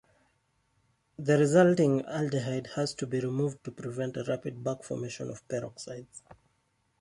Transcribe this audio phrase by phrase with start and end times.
[1.19, 6.23] The resulting aldehyde has to be removed to prevent a rapid back-formation of peroxides.